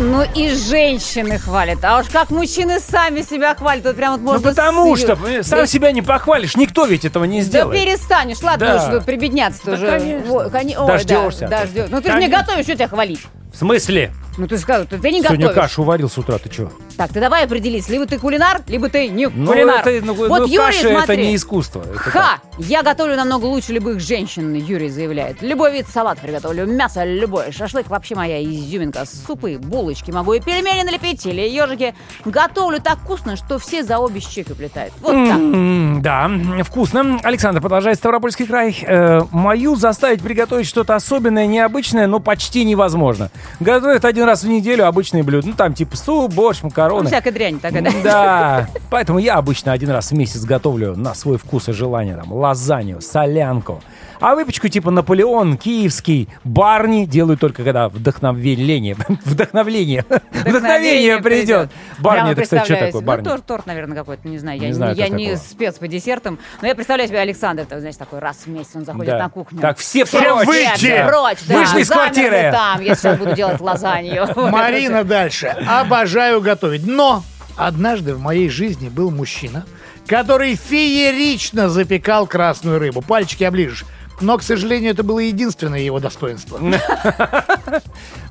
[0.00, 1.84] Ну и женщины хвалят.
[1.84, 3.84] А уж как мужчины сами себя хвалят.
[3.84, 4.48] Вот прям вот Ну можно...
[4.50, 7.80] потому с- что сам Да- себя не похвалишь, никто ведь этого не Да сделает.
[7.82, 8.76] перестанешь, ладно, Да.
[8.76, 9.86] уж тут прибедняться Да, тоже.
[9.88, 10.32] конечно.
[10.32, 11.48] Во- кони- ой, Дождешься.
[11.48, 11.86] Да, дождешь.
[11.90, 13.20] Ну ты же не готовишь, что тебя хвалить?
[13.52, 14.12] В смысле?
[14.38, 15.54] Ну ты сказал, ты, ты не Сегодня готовишь.
[15.70, 16.70] кашу варил с утра, ты что?
[16.96, 19.86] Так, ты давай определись, либо ты кулинар, либо ты не Ну, кулинар.
[19.86, 21.26] это, ну, вот ну, Юрий, каша это смотри.
[21.26, 21.82] не искусство.
[21.82, 22.20] это Ха!
[22.20, 22.40] так.
[22.58, 25.42] Я готовлю намного лучше любых женщин, Юрий заявляет.
[25.42, 30.84] Любой вид салат приготовлю, мясо любое, шашлык вообще моя изюминка, супы, булочки могу и пельмени
[30.84, 31.94] налепить или ежики.
[32.24, 34.92] Готовлю так вкусно, что все за обе щеки плетают.
[35.00, 35.36] Вот так.
[35.36, 36.30] М, Да,
[36.64, 37.18] вкусно.
[37.24, 38.76] Александр продолжает Ставропольский край.
[38.86, 43.30] Э, мою заставить приготовить что-то особенное, необычное, но почти невозможно.
[43.58, 45.48] Готовят один раз в неделю обычные блюда.
[45.48, 47.06] Ну, там типа суп, борщ, Ну, макароны.
[47.08, 47.90] всякая дрянь такая, да?
[48.04, 52.32] Да, поэтому я обычно один раз в месяц готовлю на свой вкус и желание там
[52.32, 53.82] лазанью, солянку.
[54.20, 61.70] А выпечку типа Наполеон, киевский, барни делаю только когда вдохновение, вдохновение, вдохновение придет.
[61.98, 62.90] Барни это, кстати, что такое?
[62.92, 63.00] себе.
[63.00, 63.28] Барни?
[63.28, 64.58] Ну, торт, наверное, какой-то, не знаю.
[64.60, 65.44] Не Я, знаю, не, я как не такого.
[65.48, 68.84] спец по десертам, но я представляю себе Александр, ты, знаешь, такой раз в месяц он
[68.84, 69.18] заходит Да.
[69.18, 69.60] на кухню.
[69.60, 70.46] Так, все Все прочь!
[70.46, 71.58] Прочь, да.
[71.58, 72.50] Вышли из квартиры!
[72.52, 74.26] там, я сейчас буду делать лазанью.
[74.36, 75.46] Марина дальше.
[75.66, 76.86] Обожаю готовить.
[76.86, 77.22] Но
[77.56, 79.64] однажды в моей жизни был мужчина,
[80.06, 83.02] который феерично запекал красную рыбу.
[83.02, 83.84] Пальчики оближешь.
[84.20, 86.60] Но, к сожалению, это было единственное его достоинство.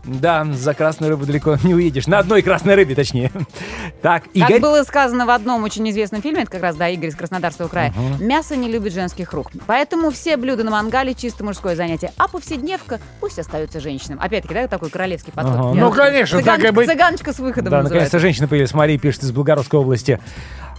[0.04, 2.08] Да, за красную рыбу далеко не уедешь.
[2.08, 3.30] На одной красной рыбе, точнее.
[4.02, 4.62] Так, Как Игорь.
[4.62, 7.94] было сказано в одном очень известном фильме, это как раз, да, Игорь из Краснодарского края,
[8.18, 9.52] мясо не любит женских рук.
[9.66, 14.20] Поэтому все блюда на мангале чисто мужское занятие, а повседневка пусть остается женщинам.
[14.22, 15.56] Опять-таки, да, такой королевский подход.
[15.58, 15.74] Ага.
[15.74, 16.88] Ну, конечно, так и быть.
[16.90, 17.94] Цыганочка с выходом Да, называется.
[17.96, 18.74] наконец-то женщина появилась.
[18.74, 20.22] Мария пишет из Белгородской области.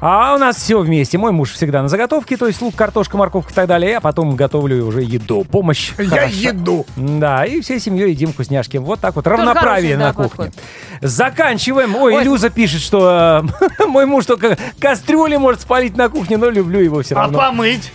[0.01, 1.19] А у нас все вместе.
[1.19, 3.91] Мой муж всегда на заготовке, то есть лук, картошка, морковка и так далее.
[3.93, 5.45] Я потом готовлю уже еду.
[5.45, 5.93] Помощь.
[5.99, 6.35] Я Хорошо.
[6.35, 6.87] еду.
[6.97, 8.77] Да, и всей семьей едим вкусняшки.
[8.77, 9.27] Вот так вот.
[9.27, 10.47] Равноправие хороший, на да, кухне.
[10.47, 10.65] подход.
[11.03, 11.97] Заканчиваем.
[11.97, 12.23] Ой, Ой.
[12.23, 13.45] Илюза пишет, что
[13.89, 17.39] мой муж только кастрюли может спалить на кухне, но люблю его все А равно.
[17.39, 17.91] помыть?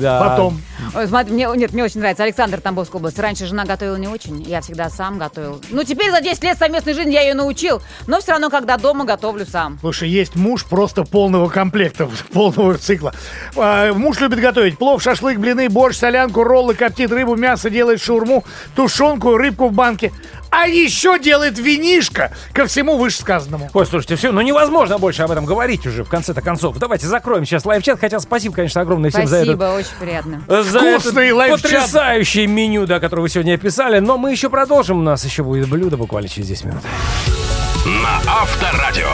[0.00, 0.20] Да.
[0.20, 0.60] Потом.
[0.94, 2.24] Ой, смотри, мне, нет, мне очень нравится.
[2.24, 3.18] Александр, Тамбовская область.
[3.18, 4.42] Раньше жена готовила не очень.
[4.42, 5.60] Я всегда сам готовил.
[5.70, 7.82] Ну, теперь за 10 лет совместной жизни я ее научил.
[8.06, 9.78] Но все равно, когда дома, готовлю сам.
[9.80, 13.14] Слушай, есть муж просто полного комплекта, полного цикла.
[13.56, 18.44] А, муж любит готовить плов, шашлык, блины, борщ, солянку, роллы, коптит рыбу, мясо, делает шаурму,
[18.74, 20.12] тушенку, рыбку в банке.
[20.50, 23.70] А еще делает винишко ко всему вышесказанному.
[23.72, 26.78] Ой, слушайте, все, ну невозможно больше об этом говорить уже в конце-то концов.
[26.78, 28.00] Давайте закроем сейчас live chat.
[28.00, 29.74] Хотя спасибо, конечно, огромное всем за Спасибо, это.
[29.74, 30.42] очень приятно.
[30.48, 31.62] За Вкусный этот live chat.
[31.62, 33.98] потрясающее меню, да, которое вы сегодня описали.
[33.98, 34.98] Но мы еще продолжим.
[34.98, 36.82] У нас еще будет блюдо буквально через 10 минут.
[37.84, 39.06] На Авторадио.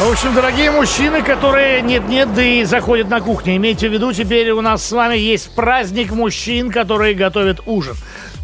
[0.00, 4.52] В общем, дорогие мужчины, которые нет-нет, да и заходят на кухню, имейте в виду, теперь
[4.52, 7.96] у нас с вами есть праздник мужчин, которые готовят ужин.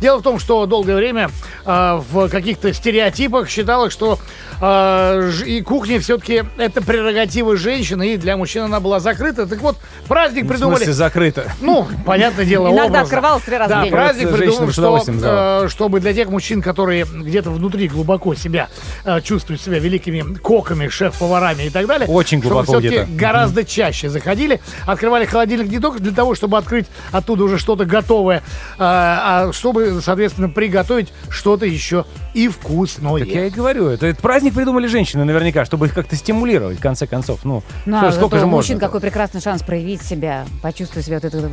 [0.05, 1.31] Дело в том, что долгое время
[1.65, 4.19] э, в каких-то стереотипах считалось, что
[4.61, 9.47] э, ж- и кухня все-таки это прерогатива женщины, и для мужчин она была закрыта.
[9.47, 10.77] Так вот, праздник В придумали...
[10.77, 11.51] смысле закрыто.
[11.63, 13.01] Ну, понятное дело, Иногда образно.
[13.01, 17.49] открывалась три раза в Да, праздник с что, э, чтобы для тех мужчин, которые где-то
[17.49, 18.69] внутри глубоко себя
[19.07, 22.07] э, чувствуют себя великими коками, шеф-поварами и так далее.
[22.07, 23.09] Очень чтобы глубоко где-то.
[23.11, 28.39] гораздо чаще заходили, открывали холодильник не только для того, чтобы открыть оттуда уже что-то готовое,
[28.39, 28.43] э,
[28.79, 32.05] а чтобы, соответственно, приготовить что-то еще
[32.35, 33.19] и вкусное.
[33.21, 36.83] Так я и говорю, это, этот праздник придумали женщины наверняка, чтобы их как-то стимулировать, в
[36.83, 37.41] конце концов.
[37.45, 38.57] Ну, Ну, что а сколько же можно?
[38.57, 41.51] мужчин какой прекрасный шанс проявить себя, почувствовать себя вот это.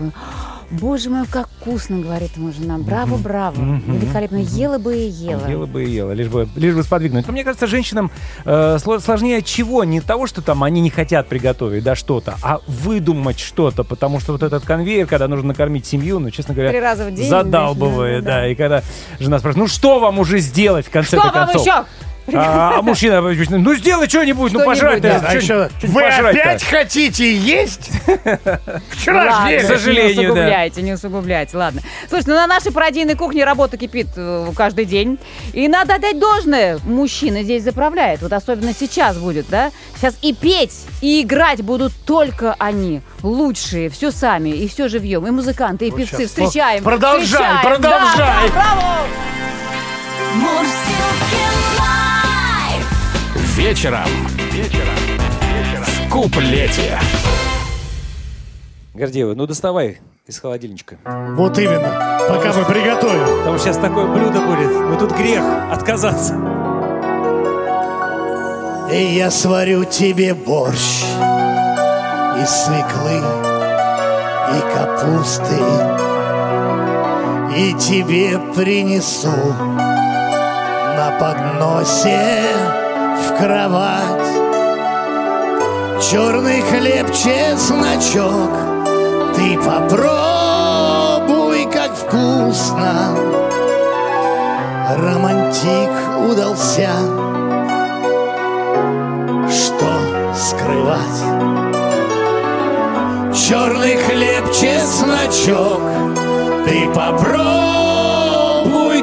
[0.72, 2.78] Боже мой, как вкусно, говорит ему жена.
[2.78, 3.56] Браво, браво.
[3.86, 4.38] Великолепно.
[4.38, 5.48] Ела бы и ела.
[5.50, 7.28] Ела бы и ела, лишь бы, лишь бы сподвигнуть.
[7.28, 8.10] Но мне кажется, женщинам
[8.46, 9.84] э, сло- сложнее чего?
[9.84, 14.32] Не того, что там они не хотят приготовить, да, что-то, а выдумать что-то, потому что
[14.32, 18.24] вот этот конвейер, когда нужно накормить семью, ну, честно говоря, Три раза в день, задалбывает,
[18.24, 18.82] да, да, да, И когда
[19.20, 21.62] жена спрашивает, ну, что вам уже сделать в конце Что вам концов?
[21.66, 21.84] еще?
[22.34, 25.22] А, а мужчина, ну, сделай что-нибудь, ну, пожрать да.
[25.28, 27.92] А еще, вы опять хотите есть?
[28.90, 29.58] Вчера Ладно.
[29.58, 30.32] К сожалению, не да.
[30.32, 31.58] усугубляйте, не усугубляйте.
[31.58, 31.82] Ладно.
[32.08, 35.20] Слушайте, ну на нашей пародийной кухне работа кипит э, каждый день.
[35.54, 36.80] И надо отдать должное.
[36.86, 38.22] Мужчины здесь заправляют.
[38.22, 39.72] Вот особенно сейчас будет, да?
[39.96, 43.02] Сейчас и петь, и играть будут только они.
[43.24, 45.28] Лучшие, все сами, и все живьем.
[45.28, 46.28] И музыканты, и певцы.
[46.28, 46.84] Встречаем.
[46.84, 47.62] Продолжай, встречаем.
[47.62, 48.18] продолжай.
[48.18, 49.08] Да, да, браво!
[53.62, 53.78] Лайф.
[53.78, 54.08] Вечером.
[54.52, 54.96] Вечером.
[55.84, 57.00] В куплете.
[58.94, 60.98] Гордеева, ну, доставай из холодильничка.
[61.36, 62.20] Вот именно.
[62.28, 63.40] Пока мы приготовим.
[63.40, 66.34] Потому что сейчас такое блюдо будет, ну, тут грех отказаться.
[68.92, 71.04] И я сварю тебе борщ
[72.42, 73.22] из свеклы
[74.52, 75.56] и капусты
[77.56, 79.32] И тебе принесу
[80.98, 82.81] на подносе
[83.22, 84.32] в кровать
[86.02, 88.52] Черный хлеб, чесночок
[89.36, 90.12] Ты попробуй,
[91.72, 93.16] как вкусно
[94.98, 95.92] Романтик
[96.30, 96.90] удался
[99.52, 101.22] что скрывать.
[103.36, 105.82] Черный хлеб, чесночок,
[106.66, 107.42] ты попробуй,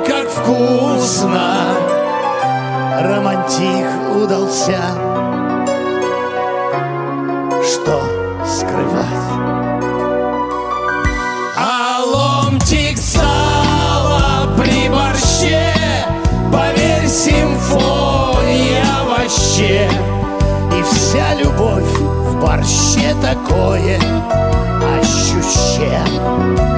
[0.00, 1.77] как вкусно.
[3.00, 4.80] Романтик удался,
[7.62, 8.02] что
[8.44, 9.06] скрывать.
[11.56, 15.62] А ломтик сала при борще,
[16.52, 19.88] поверь, симфония вообще.
[20.76, 24.00] И вся любовь в борще такое
[25.00, 26.77] ощущение.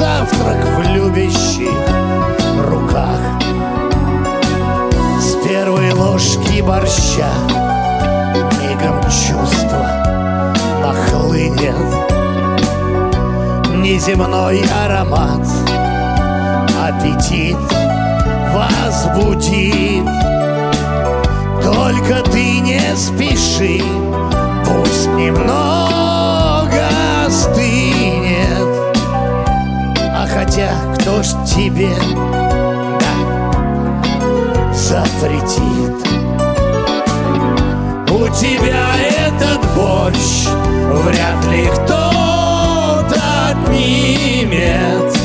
[0.00, 1.76] Завтрак в любящих
[2.70, 3.20] руках.
[5.20, 7.28] С первой ложки борща
[8.62, 9.86] мигом чувство
[10.80, 11.76] нахлынет.
[13.74, 15.46] Неземной аромат
[16.82, 17.58] аппетит
[18.54, 20.08] возбудит.
[21.62, 23.84] Только ты не спеши,
[24.64, 26.88] пусть немного
[27.26, 27.89] остынет
[30.50, 31.94] хотя кто ж тебе
[32.98, 35.94] да, запретит
[38.10, 38.84] у тебя
[39.28, 40.48] этот борщ
[41.04, 45.16] вряд ли кто-то отнимет.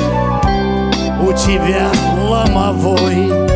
[1.19, 1.89] У тебя
[2.29, 3.54] ломовой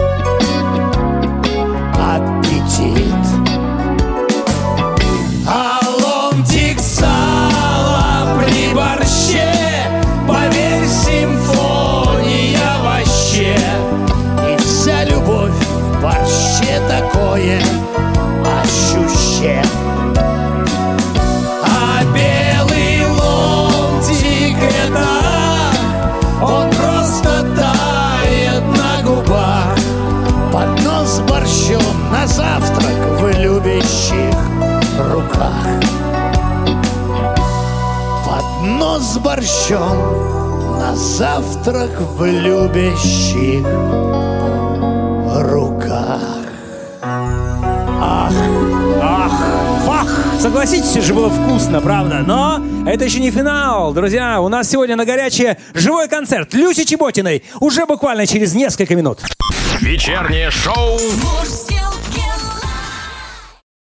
[39.39, 43.65] борщом на завтрак в любящих
[45.49, 46.19] руках.
[47.01, 48.33] Ах,
[49.01, 49.31] ах,
[49.85, 50.07] вах!
[50.41, 52.21] Согласитесь, все же было вкусно, правда?
[52.25, 53.93] Но это еще не финал.
[53.93, 59.19] Друзья, у нас сегодня на горячее живой концерт Люси Чеботиной уже буквально через несколько минут.
[59.79, 61.88] Вечернее шоу Мурзилки